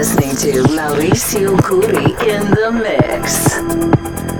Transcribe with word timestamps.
listening 0.00 0.34
to 0.34 0.62
Mauricio 0.68 1.54
Curi 1.58 2.08
in 2.26 2.50
the 2.52 2.72
mix. 2.72 4.39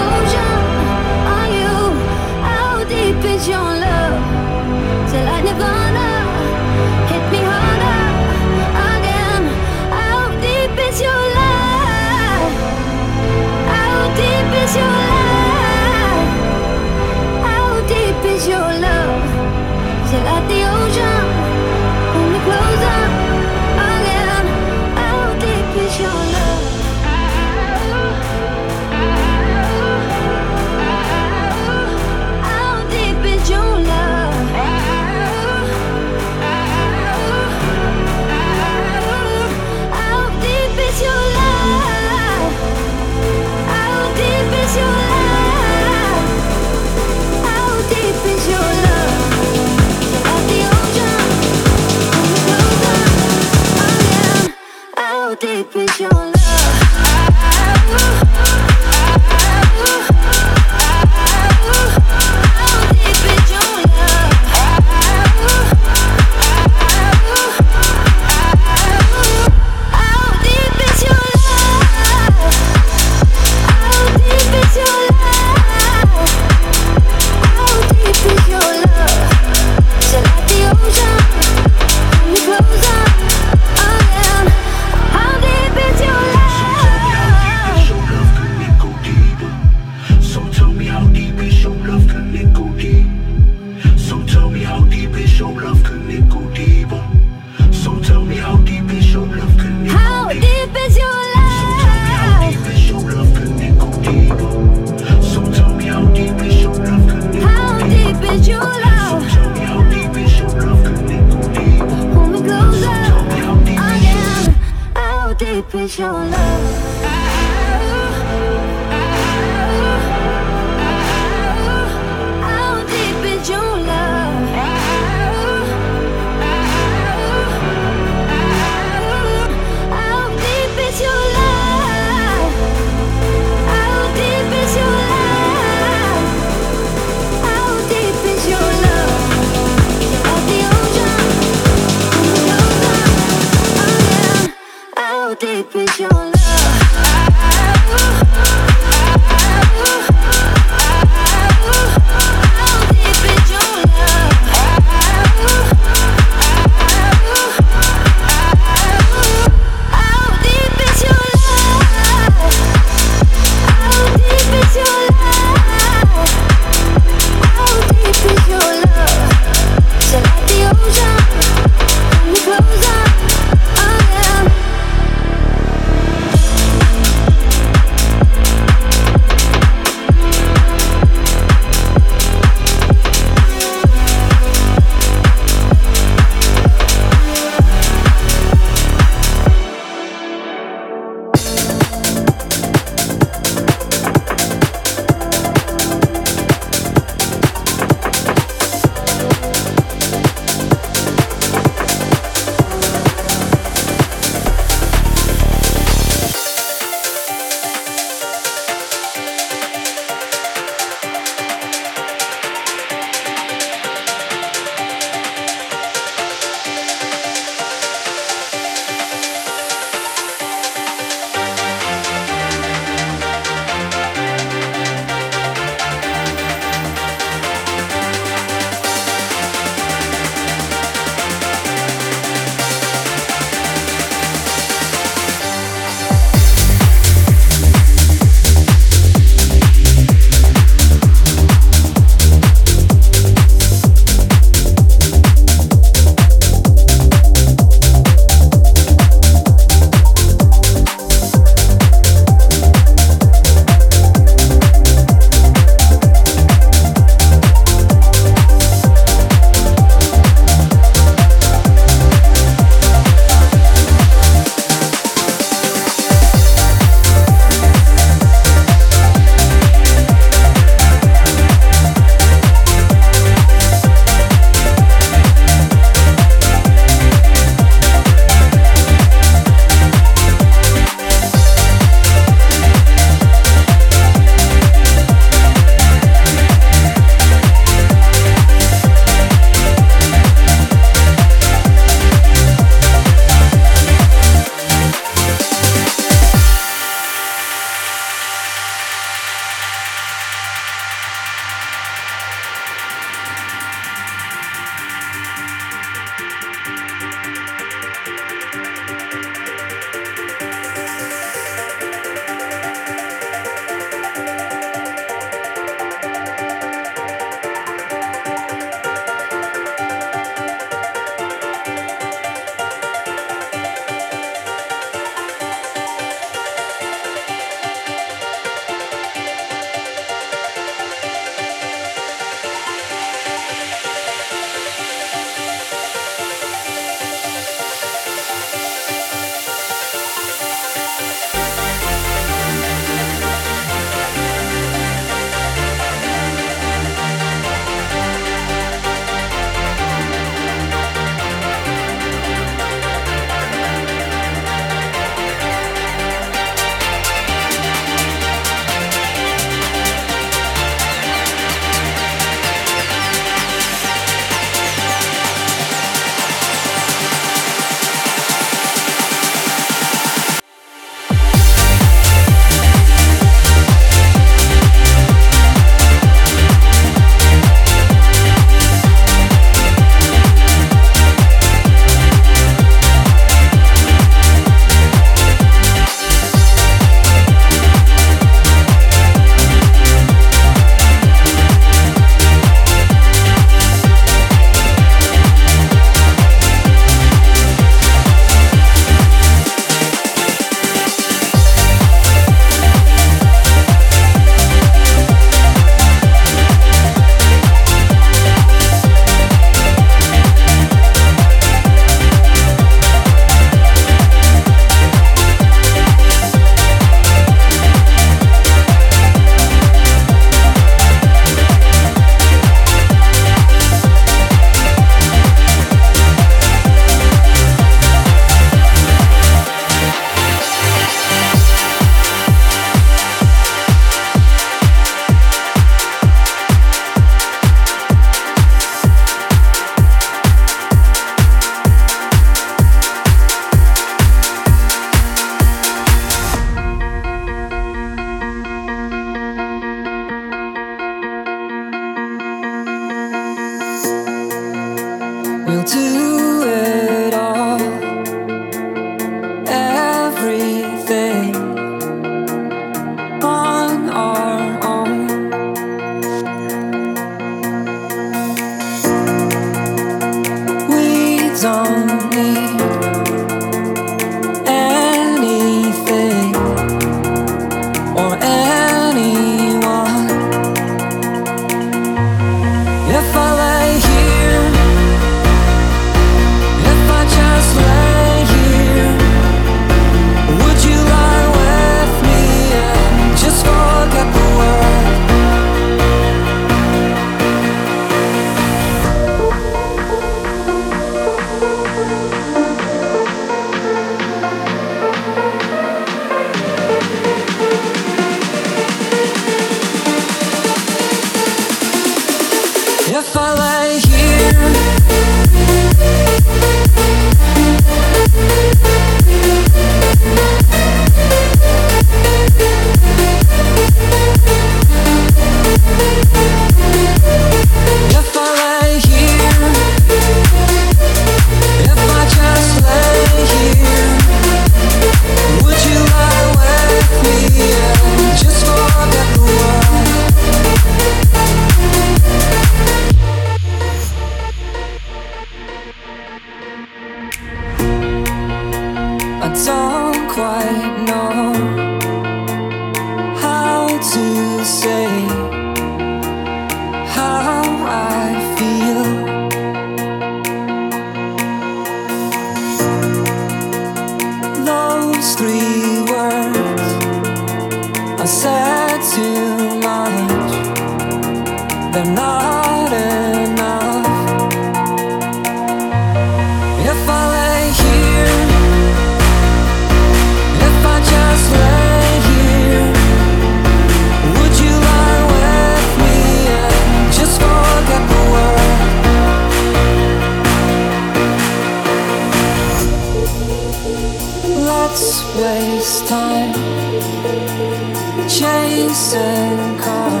If 598.13 598.23
I 598.23 600.00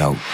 get 0.00 0.29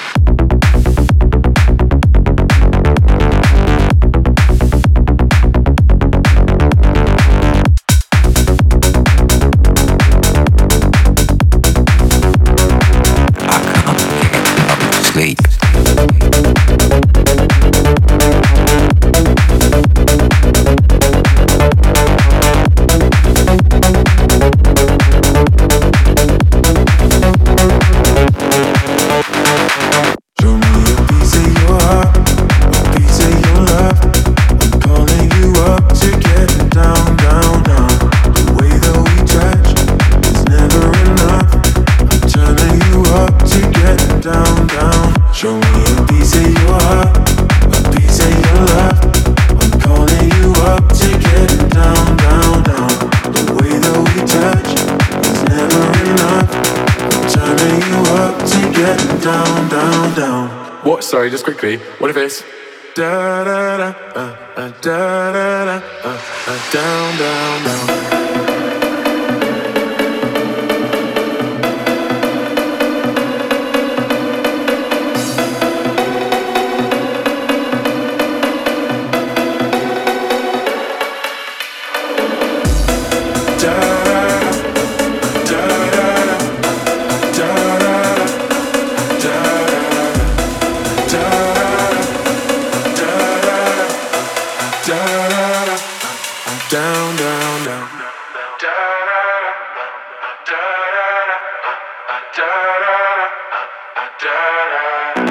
Down, 104.18 105.26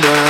down. 0.00 0.29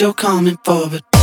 you're 0.00 0.12
coming 0.12 0.58
for, 0.64 0.88
but 0.88 1.13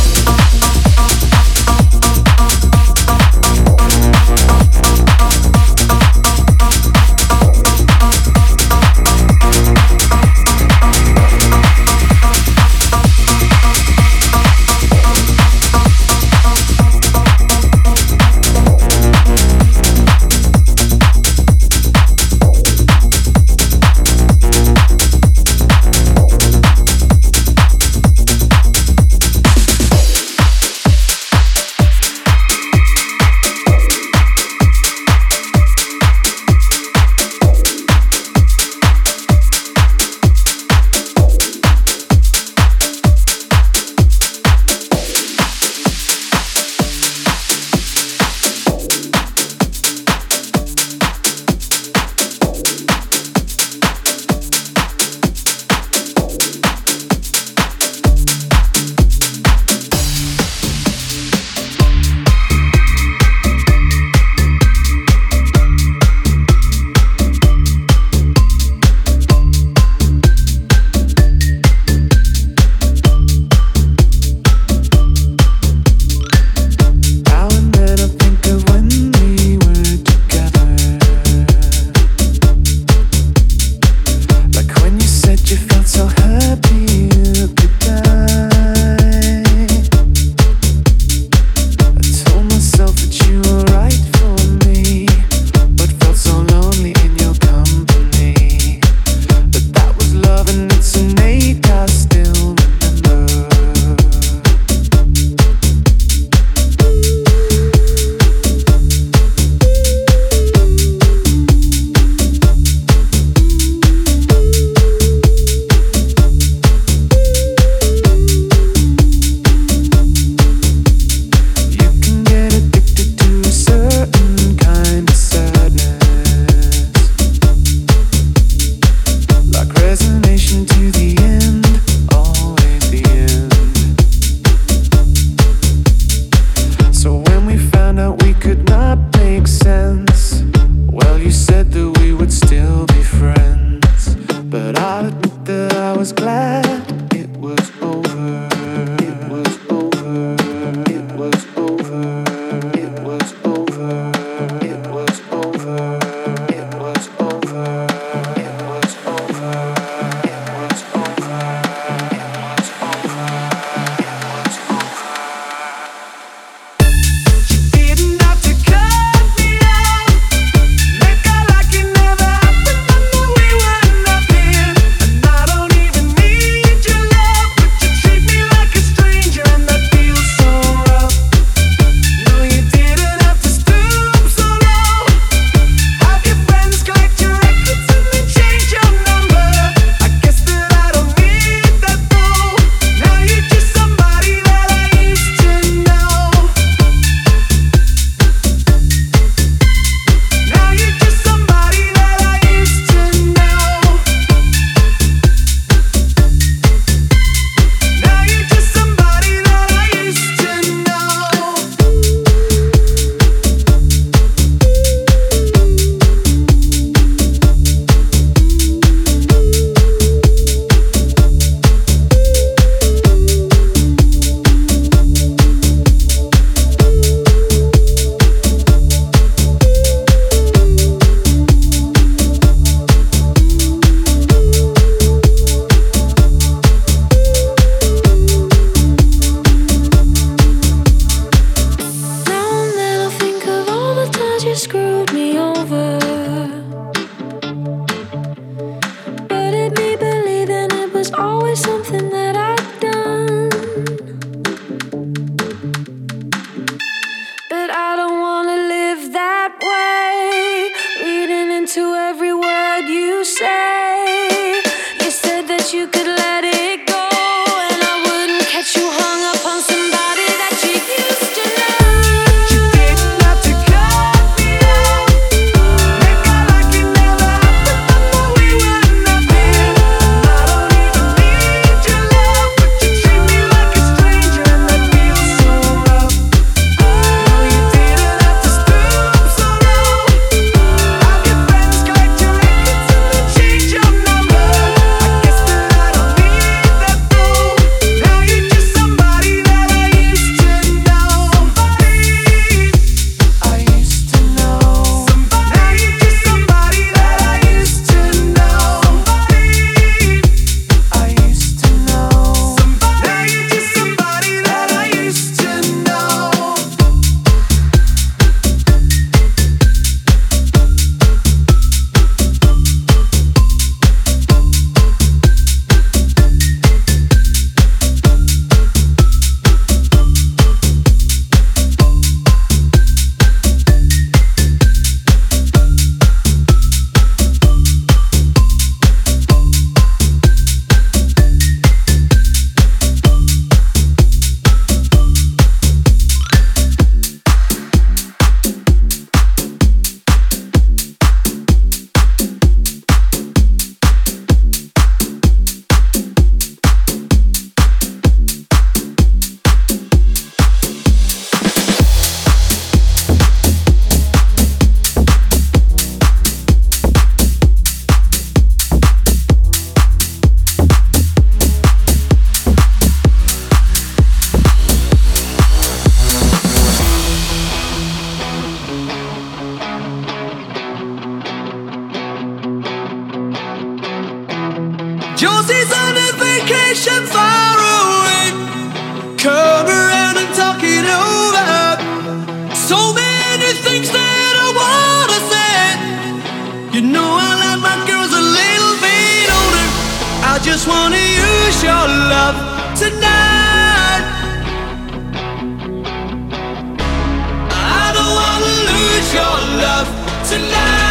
your 409.12 409.22
love 409.60 409.88
tonight. 410.26 410.81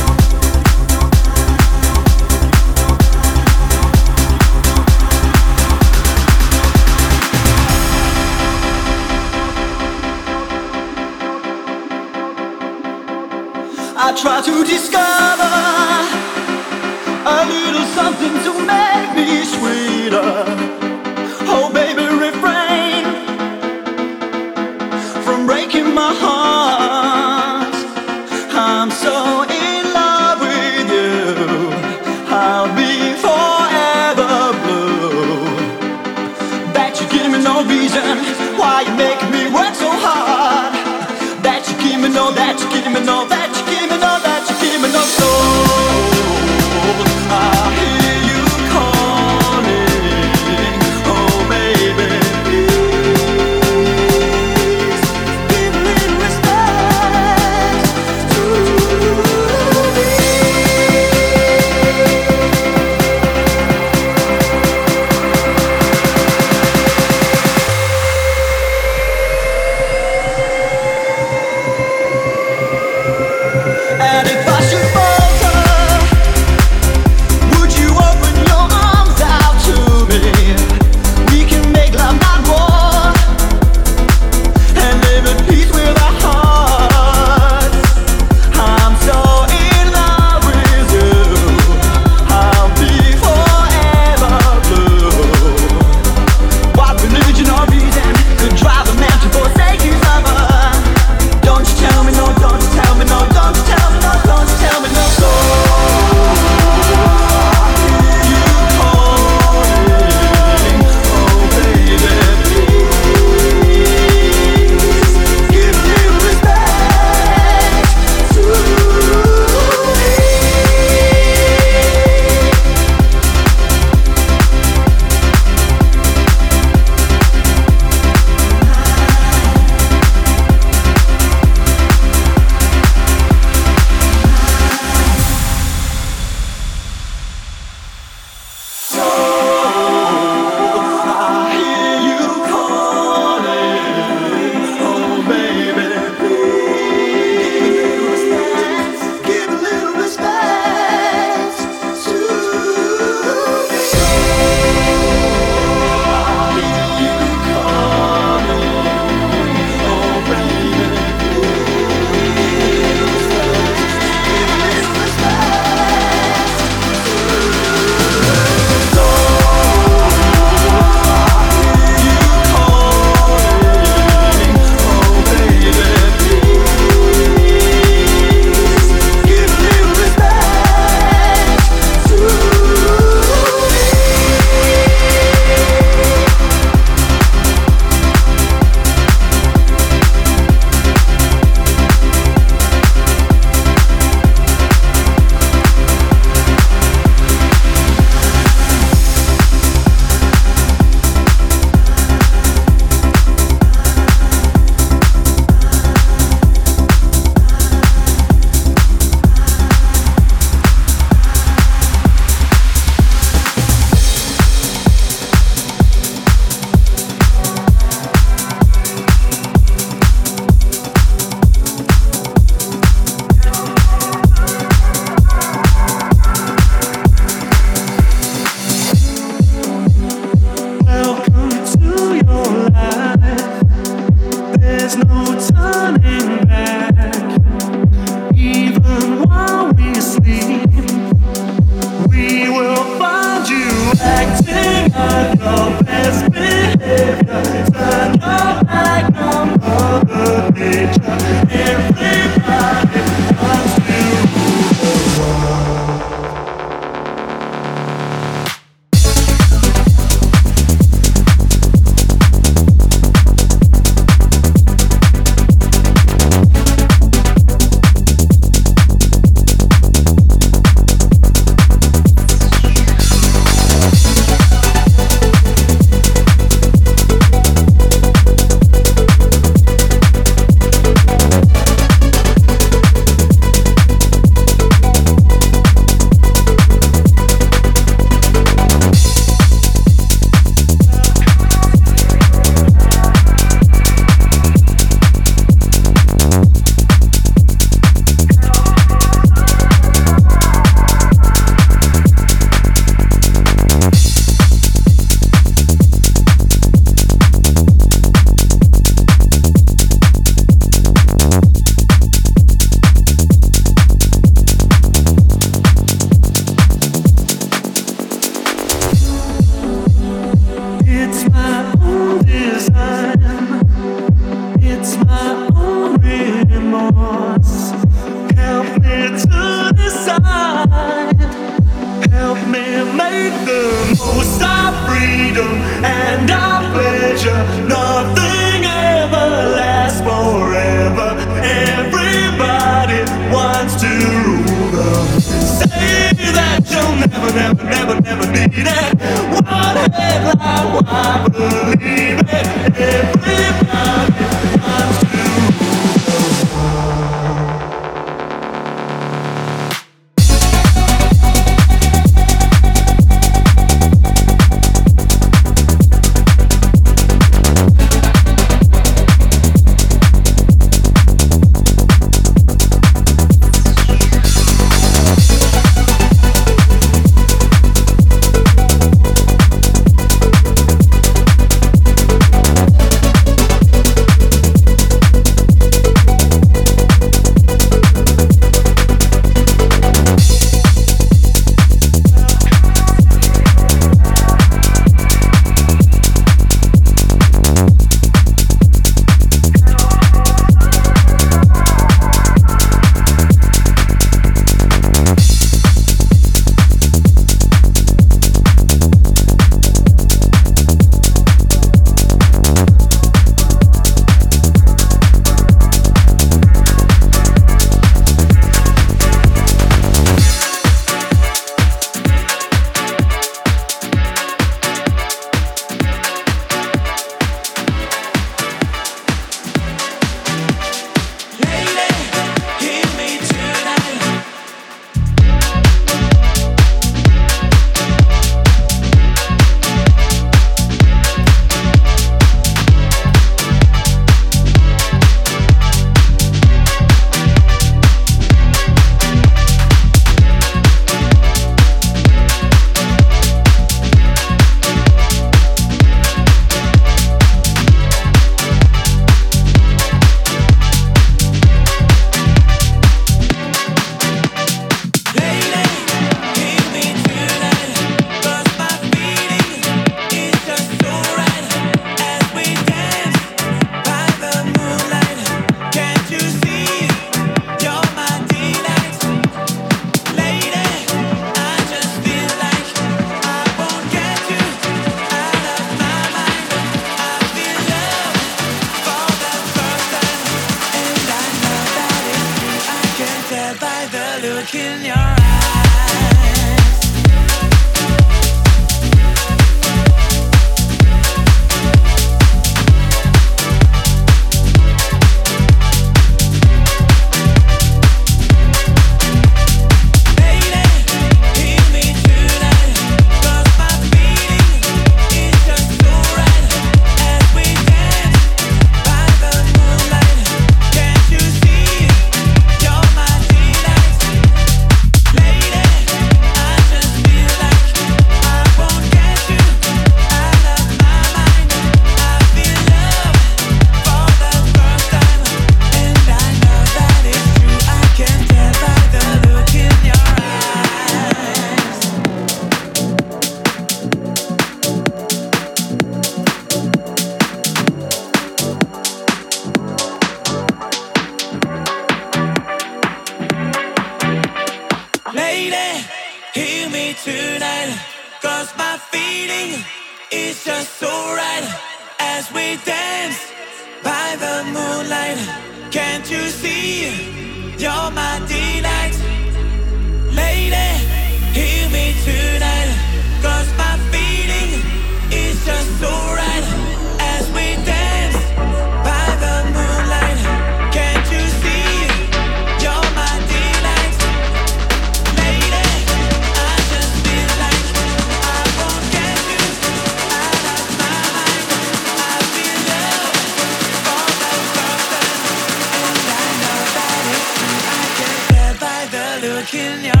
Time, 599.43 599.85
and 599.85 600.00